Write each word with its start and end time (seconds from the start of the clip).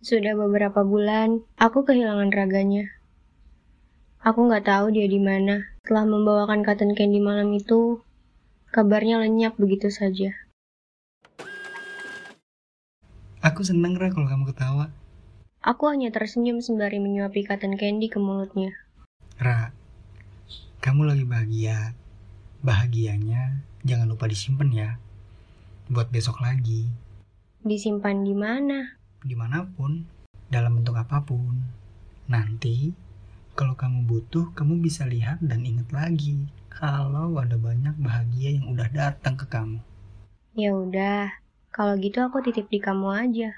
Sudah 0.00 0.32
beberapa 0.32 0.80
bulan, 0.80 1.44
aku 1.60 1.84
kehilangan 1.84 2.32
raganya. 2.32 2.88
Aku 4.24 4.48
nggak 4.48 4.64
tahu 4.64 4.96
dia 4.96 5.04
di 5.04 5.20
mana. 5.20 5.76
Setelah 5.84 6.08
membawakan 6.08 6.64
cotton 6.64 6.96
candy 6.96 7.20
malam 7.20 7.52
itu, 7.52 8.00
kabarnya 8.72 9.20
lenyap 9.20 9.60
begitu 9.60 9.92
saja. 9.92 10.32
Aku 13.44 13.60
seneng 13.60 14.00
Ra 14.00 14.08
kalau 14.08 14.24
kamu 14.24 14.48
ketawa. 14.48 14.88
Aku 15.60 15.92
hanya 15.92 16.08
tersenyum 16.08 16.64
sembari 16.64 16.96
menyuapi 16.96 17.44
cotton 17.44 17.76
candy 17.76 18.08
ke 18.08 18.16
mulutnya. 18.16 18.72
Ra, 19.36 19.68
kamu 20.80 21.12
lagi 21.12 21.24
bahagia. 21.28 21.92
Bahagianya 22.64 23.60
jangan 23.84 24.08
lupa 24.08 24.24
disimpan 24.24 24.68
ya. 24.72 24.90
Buat 25.92 26.08
besok 26.08 26.40
lagi. 26.40 26.88
Disimpan 27.60 28.24
di 28.24 28.32
mana? 28.32 28.99
Di 29.20 29.36
mana 29.36 29.68
pun, 29.68 30.04
dalam 30.48 30.80
bentuk 30.80 30.96
apa 30.96 31.20
pun. 31.22 31.60
Nanti, 32.30 32.94
kalau 33.52 33.76
kamu 33.76 34.08
butuh, 34.08 34.56
kamu 34.56 34.80
bisa 34.80 35.04
lihat 35.04 35.42
dan 35.44 35.66
ingat 35.66 35.92
lagi 35.92 36.48
kalau 36.70 37.36
ada 37.36 37.60
banyak 37.60 37.92
bahagia 38.00 38.56
yang 38.56 38.72
udah 38.72 38.88
datang 38.88 39.36
ke 39.36 39.44
kamu. 39.50 39.82
Ya 40.56 40.72
udah, 40.72 41.36
kalau 41.68 41.98
gitu 42.00 42.24
aku 42.24 42.40
titip 42.40 42.72
di 42.72 42.80
kamu 42.80 43.08
aja. 43.12 43.50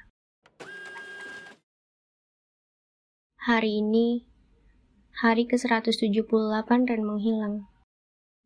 Hari 3.42 3.78
ini, 3.78 4.26
hari 5.22 5.46
ke-178 5.46 6.66
Ren 6.66 7.02
menghilang. 7.06 7.68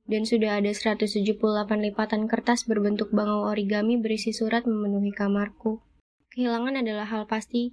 Dan 0.07 0.23
sudah 0.23 0.63
ada 0.63 0.71
178 0.71 1.19
lipatan 1.83 2.31
kertas 2.31 2.69
berbentuk 2.69 3.11
bangau 3.11 3.49
origami 3.49 3.99
berisi 3.99 4.31
surat 4.31 4.63
memenuhi 4.69 5.11
kamarku. 5.11 5.86
Kehilangan 6.37 6.85
adalah 6.85 7.09
hal 7.09 7.25
pasti, 7.25 7.73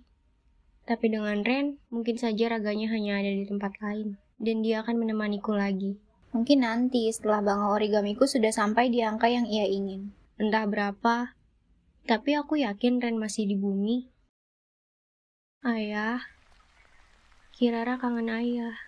tapi 0.88 1.12
dengan 1.12 1.44
Ren, 1.44 1.84
mungkin 1.92 2.16
saja 2.16 2.48
raganya 2.48 2.88
hanya 2.96 3.20
ada 3.20 3.28
di 3.28 3.44
tempat 3.44 3.76
lain, 3.84 4.16
dan 4.40 4.64
dia 4.64 4.80
akan 4.80 5.04
menemaniku 5.04 5.52
lagi. 5.52 6.00
Mungkin 6.32 6.64
nanti 6.64 7.12
setelah 7.12 7.44
bangau 7.44 7.76
origamiku 7.76 8.24
sudah 8.24 8.56
sampai 8.56 8.88
di 8.88 9.04
angka 9.04 9.28
yang 9.28 9.44
ia 9.52 9.68
ingin. 9.68 10.16
Entah 10.40 10.64
berapa, 10.64 11.36
tapi 12.08 12.40
aku 12.40 12.64
yakin 12.64 13.04
Ren 13.04 13.20
masih 13.20 13.52
di 13.52 13.60
bumi. 13.60 14.08
Ayah, 15.68 16.24
Kirara 17.52 18.00
kangen 18.00 18.32
ayah. 18.32 18.80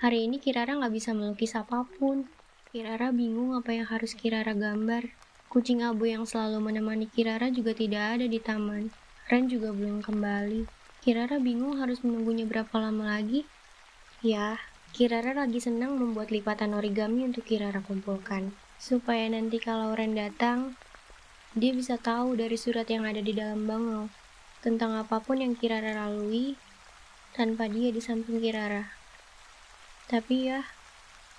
Hari 0.00 0.24
ini 0.24 0.40
Kirara 0.40 0.72
nggak 0.80 0.96
bisa 0.96 1.12
melukis 1.12 1.52
apa 1.52 1.84
pun. 1.84 2.32
Kirara 2.72 3.12
bingung 3.12 3.52
apa 3.52 3.76
yang 3.76 3.84
harus 3.84 4.16
Kirara 4.16 4.56
gambar. 4.56 5.12
Kucing 5.50 5.82
abu 5.82 6.06
yang 6.06 6.22
selalu 6.22 6.62
menemani 6.62 7.10
Kirara 7.10 7.50
juga 7.50 7.74
tidak 7.74 8.14
ada 8.14 8.26
di 8.30 8.38
taman. 8.38 8.94
Ren 9.26 9.50
juga 9.50 9.74
belum 9.74 9.98
kembali. 9.98 10.62
Kirara 11.02 11.42
bingung 11.42 11.82
harus 11.82 12.06
menunggunya 12.06 12.46
berapa 12.46 12.70
lama 12.78 13.18
lagi. 13.18 13.50
Ya, 14.22 14.62
Kirara 14.94 15.34
lagi 15.34 15.58
senang 15.58 15.98
membuat 15.98 16.30
lipatan 16.30 16.70
origami 16.70 17.26
untuk 17.26 17.50
Kirara 17.50 17.82
kumpulkan. 17.82 18.54
Supaya 18.78 19.26
nanti 19.26 19.58
kalau 19.58 19.90
Ren 19.90 20.14
datang, 20.14 20.78
dia 21.58 21.74
bisa 21.74 21.98
tahu 21.98 22.38
dari 22.38 22.54
surat 22.54 22.86
yang 22.86 23.02
ada 23.02 23.18
di 23.18 23.34
dalam 23.34 23.66
bangau 23.66 24.06
tentang 24.62 24.94
apa 25.02 25.18
pun 25.18 25.42
yang 25.42 25.58
Kirara 25.58 25.98
lalui 25.98 26.54
tanpa 27.34 27.66
dia 27.66 27.90
di 27.90 27.98
samping 27.98 28.38
Kirara. 28.38 28.86
Tapi 30.06 30.46
ya, 30.46 30.62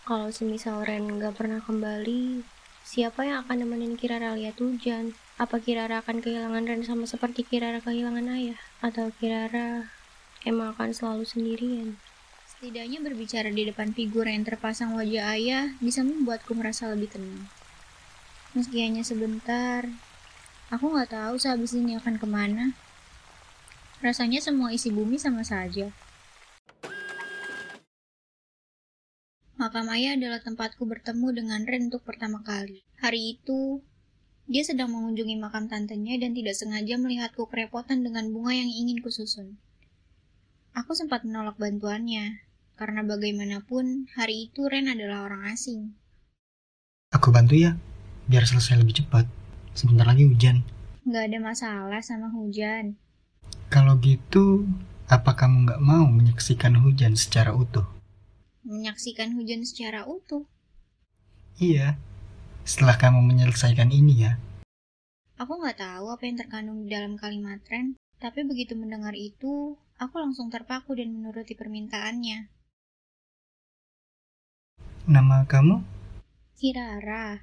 kalau 0.04 0.28
semisal 0.36 0.84
Ren 0.84 1.16
nggak 1.16 1.40
pernah 1.40 1.64
kembali, 1.64 2.44
Siapa 2.82 3.22
yang 3.22 3.46
akan 3.46 3.62
nemenin 3.62 3.94
Kirara 3.94 4.34
lihat 4.34 4.58
hujan? 4.58 5.14
Apa 5.38 5.62
Kirara 5.62 6.02
akan 6.02 6.18
kehilangan 6.18 6.66
Ren 6.66 6.82
sama 6.82 7.06
seperti 7.06 7.46
Kirara 7.46 7.78
kehilangan 7.78 8.26
ayah? 8.34 8.58
Atau 8.82 9.14
Kirara 9.22 9.94
emang 10.42 10.74
akan 10.74 10.90
selalu 10.90 11.24
sendirian? 11.30 12.02
Setidaknya 12.50 12.98
berbicara 13.06 13.54
di 13.54 13.70
depan 13.70 13.94
figur 13.94 14.26
yang 14.26 14.42
terpasang 14.42 14.98
wajah 14.98 15.34
ayah 15.38 15.78
bisa 15.78 16.02
membuatku 16.02 16.58
merasa 16.58 16.90
lebih 16.90 17.14
tenang. 17.14 17.46
Meski 18.58 18.82
hanya 18.82 19.06
sebentar, 19.06 19.86
aku 20.74 20.90
nggak 20.90 21.14
tahu 21.14 21.38
sehabis 21.38 21.78
ini 21.78 22.02
akan 22.02 22.18
ke 22.18 22.26
mana. 22.26 22.74
Rasanya 24.02 24.42
semua 24.42 24.74
isi 24.74 24.90
bumi 24.90 25.22
sama 25.22 25.46
saja. 25.46 25.94
Makam 29.72 29.88
ayah 29.96 30.20
adalah 30.20 30.44
tempatku 30.44 30.84
bertemu 30.84 31.32
dengan 31.32 31.64
Ren 31.64 31.88
untuk 31.88 32.04
pertama 32.04 32.44
kali. 32.44 32.84
Hari 33.00 33.40
itu, 33.40 33.80
dia 34.44 34.68
sedang 34.68 34.92
mengunjungi 34.92 35.40
makam 35.40 35.72
tantenya 35.72 36.20
dan 36.20 36.36
tidak 36.36 36.60
sengaja 36.60 37.00
melihatku 37.00 37.48
kerepotan 37.48 38.04
dengan 38.04 38.36
bunga 38.36 38.52
yang 38.52 38.68
ingin 38.68 39.00
kususun. 39.00 39.64
Aku 40.76 40.92
sempat 40.92 41.24
menolak 41.24 41.56
bantuannya, 41.56 42.44
karena 42.76 43.00
bagaimanapun 43.08 44.12
hari 44.12 44.52
itu 44.52 44.68
Ren 44.68 44.92
adalah 44.92 45.24
orang 45.24 45.56
asing. 45.56 45.96
Aku 47.16 47.32
bantu 47.32 47.56
ya, 47.56 47.80
biar 48.28 48.44
selesai 48.44 48.76
lebih 48.76 49.00
cepat. 49.00 49.24
Sebentar 49.72 50.04
lagi 50.04 50.28
hujan. 50.28 50.68
Nggak 51.08 51.32
ada 51.32 51.40
masalah 51.40 52.04
sama 52.04 52.28
hujan. 52.28 53.00
Kalau 53.72 53.96
gitu, 54.04 54.68
apa 55.08 55.32
kamu 55.32 55.64
nggak 55.64 55.80
mau 55.80 56.12
menyaksikan 56.12 56.76
hujan 56.76 57.16
secara 57.16 57.56
utuh? 57.56 58.01
Menyaksikan 58.72 59.36
hujan 59.36 59.68
secara 59.68 60.08
utuh. 60.08 60.48
Iya, 61.60 62.00
setelah 62.64 62.96
kamu 62.96 63.20
menyelesaikan 63.20 63.92
ini 63.92 64.24
ya. 64.24 64.40
Aku 65.36 65.60
nggak 65.60 65.84
tahu 65.84 66.08
apa 66.08 66.24
yang 66.24 66.38
terkandung 66.40 66.88
di 66.88 66.90
dalam 66.96 67.20
kalimat 67.20 67.60
Ren, 67.68 68.00
tapi 68.24 68.48
begitu 68.48 68.80
mendengar 68.80 69.12
itu, 69.12 69.76
aku 70.00 70.16
langsung 70.16 70.48
terpaku 70.48 70.96
dan 70.96 71.12
menuruti 71.12 71.58
permintaannya. 71.58 72.48
Nama 75.10 75.44
kamu? 75.50 75.82
Kirara. 76.56 77.42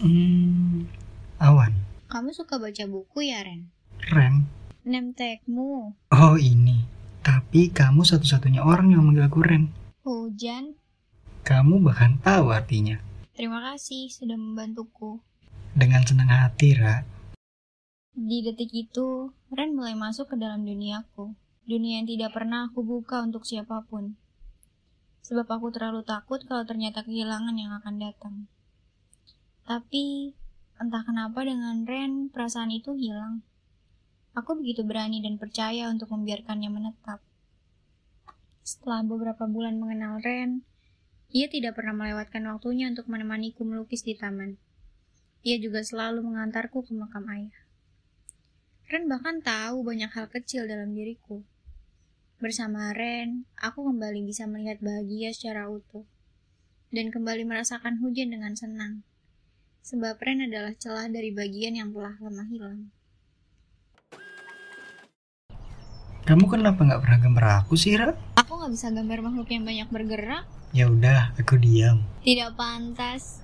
Hmm, 0.00 0.88
Awan. 1.38 1.76
Kamu 2.08 2.32
suka 2.32 2.56
baca 2.58 2.84
buku 2.88 3.30
ya, 3.30 3.44
Ren? 3.44 3.68
Ren. 4.10 4.48
Nemtekmu. 4.82 5.94
Oh, 6.10 6.36
ini. 6.40 6.88
Tapi 7.20 7.68
kamu 7.68 8.02
satu-satunya 8.04 8.64
orang 8.64 8.92
yang 8.96 9.04
manggil 9.04 9.28
aku 9.28 9.44
Ren. 9.44 9.83
Hujan. 10.04 10.76
Kamu 11.48 11.80
bahkan 11.80 12.20
tahu 12.20 12.52
artinya. 12.52 13.00
Terima 13.32 13.64
kasih 13.72 14.12
sudah 14.12 14.36
membantuku. 14.36 15.16
Dengan 15.72 16.04
senang 16.04 16.28
hati, 16.28 16.76
Ra. 16.76 17.08
Di 18.12 18.44
detik 18.44 18.68
itu, 18.76 19.32
Ren 19.48 19.72
mulai 19.72 19.96
masuk 19.96 20.28
ke 20.28 20.36
dalam 20.36 20.68
duniaku. 20.68 21.32
Dunia 21.64 22.04
yang 22.04 22.08
tidak 22.12 22.36
pernah 22.36 22.68
aku 22.68 22.84
buka 22.84 23.24
untuk 23.24 23.48
siapa 23.48 23.80
pun. 23.88 24.20
Sebab 25.24 25.48
aku 25.48 25.72
terlalu 25.72 26.04
takut 26.04 26.44
kalau 26.44 26.68
ternyata 26.68 27.00
kehilangan 27.00 27.56
yang 27.56 27.72
akan 27.72 27.96
datang. 27.96 28.34
Tapi, 29.64 30.36
entah 30.76 31.00
kenapa 31.00 31.48
dengan 31.48 31.88
Ren, 31.88 32.28
perasaan 32.28 32.76
itu 32.76 32.92
hilang. 32.92 33.40
Aku 34.36 34.52
begitu 34.52 34.84
berani 34.84 35.24
dan 35.24 35.40
percaya 35.40 35.88
untuk 35.88 36.12
membiarkannya 36.12 36.68
menetap. 36.68 37.24
Setelah 38.64 39.04
beberapa 39.04 39.44
bulan 39.44 39.76
mengenal 39.76 40.24
Ren, 40.24 40.64
ia 41.28 41.52
tidak 41.52 41.76
pernah 41.76 41.92
melewatkan 41.92 42.48
waktunya 42.48 42.88
untuk 42.88 43.12
menemaniku 43.12 43.60
melukis 43.60 44.00
di 44.00 44.16
taman. 44.16 44.56
Ia 45.44 45.60
juga 45.60 45.84
selalu 45.84 46.24
mengantarku 46.24 46.80
ke 46.80 46.96
makam 46.96 47.28
ayah. 47.28 47.60
Ren 48.88 49.04
bahkan 49.04 49.44
tahu 49.44 49.84
banyak 49.84 50.08
hal 50.08 50.32
kecil 50.32 50.64
dalam 50.64 50.96
diriku. 50.96 51.44
Bersama 52.40 52.88
Ren, 52.96 53.44
aku 53.60 53.84
kembali 53.84 54.24
bisa 54.24 54.48
melihat 54.48 54.80
bahagia 54.80 55.36
secara 55.36 55.68
utuh 55.68 56.08
dan 56.88 57.12
kembali 57.12 57.44
merasakan 57.44 58.00
hujan 58.00 58.32
dengan 58.32 58.56
senang. 58.56 59.04
Sebab 59.84 60.16
Ren 60.24 60.40
adalah 60.40 60.72
celah 60.72 61.12
dari 61.12 61.36
bagian 61.36 61.76
yang 61.76 61.92
telah 61.92 62.16
lama 62.16 62.44
hilang. 62.48 62.88
Kamu 66.24 66.48
kenapa 66.48 66.80
nggak 66.80 67.02
pernah 67.04 67.18
gambar 67.20 67.44
aku 67.60 67.76
sih, 67.76 68.00
Ra? 68.00 68.33
Aku 68.54 68.62
nggak 68.62 68.78
bisa 68.78 68.94
gambar 68.94 69.18
makhluk 69.18 69.50
yang 69.50 69.66
banyak 69.66 69.88
bergerak. 69.90 70.46
Ya 70.70 70.86
udah, 70.86 71.34
aku 71.34 71.58
diam. 71.58 72.06
Tidak 72.22 72.54
pantas. 72.54 73.42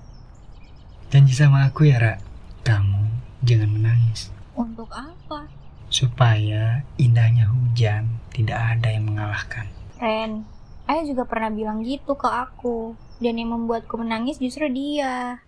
Janji 1.11 1.35
sama 1.35 1.67
aku 1.67 1.83
ya, 1.83 1.99
Ra. 1.99 2.15
Kamu 2.63 3.11
jangan 3.43 3.75
menangis. 3.75 4.31
Untuk 4.55 4.87
apa? 4.95 5.51
Supaya 5.91 6.87
indahnya 6.95 7.43
hujan 7.51 8.23
tidak 8.31 8.55
ada 8.55 8.87
yang 8.87 9.11
mengalahkan. 9.11 9.67
Ren, 9.99 10.47
ayah 10.87 11.03
juga 11.03 11.27
pernah 11.27 11.51
bilang 11.51 11.83
gitu 11.83 12.15
ke 12.15 12.31
aku. 12.31 12.95
Dan 13.19 13.35
yang 13.35 13.51
membuatku 13.51 13.99
menangis 13.99 14.39
justru 14.39 14.71
dia. 14.71 15.43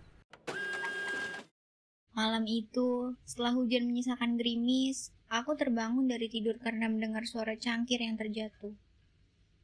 Malam 2.12 2.44
itu, 2.52 3.16
setelah 3.24 3.56
hujan 3.56 3.88
menyisakan 3.88 4.36
gerimis, 4.36 5.16
Aku 5.32 5.56
terbangun 5.56 6.06
dari 6.06 6.28
tidur 6.28 6.60
karena 6.60 6.86
mendengar 6.92 7.24
suara 7.26 7.56
cangkir 7.58 8.04
yang 8.04 8.20
terjatuh. 8.20 8.76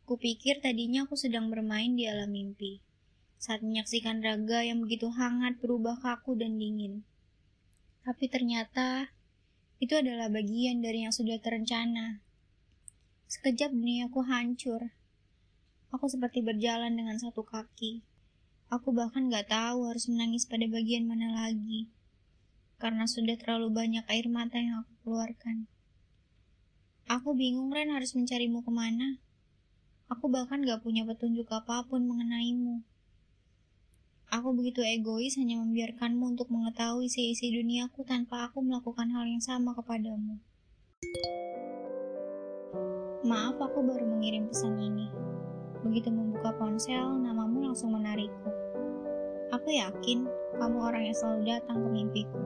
Kupikir 0.09 0.57
tadinya 0.57 1.06
aku 1.06 1.13
sedang 1.13 1.53
bermain 1.53 1.94
di 1.94 2.09
alam 2.09 2.33
mimpi. 2.33 2.81
Saat 3.38 3.61
menyaksikan 3.61 4.25
raga 4.25 4.65
yang 4.65 4.81
begitu 4.81 5.06
hangat 5.13 5.61
berubah 5.61 6.01
kaku 6.01 6.33
dan 6.33 6.57
dingin. 6.57 7.06
Tapi 8.01 8.25
ternyata 8.25 9.13
Itu 9.77 10.01
adalah 10.01 10.33
bagian 10.33 10.81
dari 10.81 11.06
yang 11.06 11.13
sudah 11.13 11.38
terencana. 11.38 12.25
Sekejap 13.29 13.69
duniaku 13.69 14.25
hancur. 14.25 14.97
Aku 15.94 16.09
seperti 16.09 16.41
berjalan 16.41 16.97
dengan 16.97 17.21
satu 17.21 17.45
kaki. 17.45 18.01
Aku 18.73 18.89
bahkan 18.89 19.29
gak 19.29 19.53
tahu 19.53 19.94
harus 19.94 20.09
menangis 20.09 20.50
pada 20.50 20.65
bagian 20.65 21.06
mana 21.06 21.38
lagi. 21.38 21.94
Karena 22.81 23.06
sudah 23.06 23.38
terlalu 23.38 23.69
banyak 23.71 24.09
air 24.09 24.25
mata 24.25 24.57
yang 24.57 24.81
aku 24.81 24.94
keluarkan. 25.06 25.69
Aku 27.06 27.38
bingung 27.38 27.69
Ren 27.69 27.94
harus 27.94 28.17
mencarimu 28.17 28.65
ke 28.65 28.73
mana. 28.73 29.21
Aku 30.09 30.25
bahkan 30.25 30.65
gak 30.65 30.81
punya 30.81 31.06
petunjuk 31.06 31.45
apa 31.53 31.85
pun 31.85 32.01
mengenaimu. 32.01 32.81
Aku 34.33 34.57
begitu 34.57 34.81
egois 34.81 35.38
hanya 35.38 35.61
membiarkanmu 35.61 36.33
untuk 36.33 36.50
mengetahui 36.50 37.06
isi-isi 37.06 37.53
duniaku 37.53 38.01
tanpa 38.09 38.50
aku 38.50 38.65
melakukan 38.65 39.06
hal 39.13 39.29
yang 39.29 39.41
sama 39.41 39.77
kepadamu. 39.77 40.41
Maaf 43.21 43.61
aku 43.61 43.85
baru 43.85 44.09
mengirim 44.09 44.50
pesan 44.50 44.81
ini. 44.81 45.13
Begitu 45.85 46.09
membuka 46.09 46.57
ponsel, 46.57 47.13
namamu 47.21 47.69
langsung 47.69 47.94
menarikku. 47.94 48.50
Aku 49.53 49.69
yakin 49.69 50.25
kamu 50.57 50.77
orang 50.89 51.06
yang 51.06 51.17
selalu 51.17 51.53
datang 51.53 51.85
ke 51.85 51.89
mimpiku. 51.89 52.41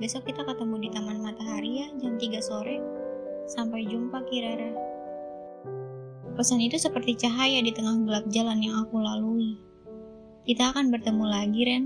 Besok 0.00 0.32
kita 0.32 0.48
ketemu 0.48 0.80
di 0.80 0.88
Taman 0.88 1.20
Matahari 1.20 1.84
ya, 1.84 1.88
jam 2.00 2.16
3 2.16 2.40
sore. 2.40 2.80
Sampai 3.44 3.84
jumpa 3.84 4.24
Kirara. 4.24 4.89
Pesan 6.38 6.62
itu 6.62 6.78
seperti 6.78 7.18
cahaya 7.18 7.62
di 7.62 7.72
tengah 7.74 8.00
gelap 8.06 8.24
jalan 8.30 8.58
yang 8.62 8.74
aku 8.82 9.02
lalui. 9.02 9.58
Kita 10.46 10.72
akan 10.74 10.90
bertemu 10.94 11.24
lagi, 11.26 11.60
Ren. 11.66 11.84